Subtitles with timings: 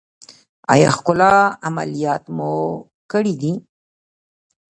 [0.73, 1.33] ایا ښکلا
[1.67, 2.51] عملیات مو
[3.11, 3.53] کړی دی؟